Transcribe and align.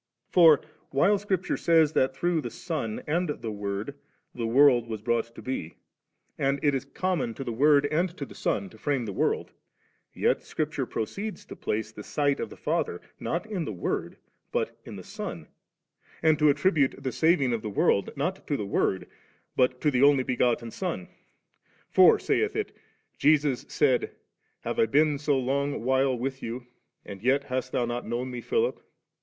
For, 0.31 0.61
while 0.89 1.19
Scripture 1.19 1.57
says 1.57 1.93
that 1.93 2.15
through 2.15 2.41
the 2.41 2.49
Son 2.49 3.03
and 3.05 3.29
the 3.29 3.51
Word 3.51 3.93
the 4.33 4.47
world 4.47 4.87
was 4.87 4.99
brought 4.99 5.35
to 5.35 5.43
be, 5.43 5.75
and 6.39 6.59
it 6.63 6.73
is 6.73 6.85
common 6.85 7.35
to 7.35 7.43
the 7.43 7.51
Word 7.53 7.85
and 7.85 8.09
to 8.17 8.25
the 8.25 8.33
Son 8.33 8.67
to 8.71 8.79
frame 8.79 9.05
the 9.05 9.13
world, 9.13 9.51
yet 10.11 10.41
Scripture 10.43 10.87
proceeds 10.87 11.45
to 11.45 11.55
place 11.55 11.91
the 11.91 12.01
sight 12.01 12.39
of 12.39 12.49
the 12.49 12.57
Father, 12.57 12.99
not 13.19 13.45
in 13.45 13.63
the 13.63 13.71
Word 13.71 14.17
but 14.51 14.75
in 14.85 14.95
the 14.95 15.03
Son, 15.03 15.45
and 16.23 16.39
to 16.39 16.49
attribute 16.49 16.95
the 17.03 17.11
saving 17.11 17.53
of 17.53 17.61
the 17.61 17.69
world, 17.69 18.09
not 18.17 18.47
to 18.47 18.57
the 18.57 18.65
Word, 18.65 19.07
but 19.55 19.79
to 19.81 19.91
the 19.91 20.01
Only 20.01 20.23
begotten 20.23 20.71
Son. 20.71 21.09
For, 21.91 22.17
saith 22.17 22.55
it, 22.55 22.75
Jesus 23.19 23.67
said, 23.69 24.15
* 24.37 24.59
Have 24.61 24.79
I 24.79 24.87
been 24.87 25.19
so 25.19 25.37
long 25.37 25.83
while 25.85 26.17
with 26.17 26.41
you, 26.41 26.65
and 27.05 27.21
yet 27.21 27.43
hast 27.43 27.71
thou 27.71 27.85
not 27.85 28.07
known 28.07 28.31
Me, 28.31 28.41
Philip 28.41 28.79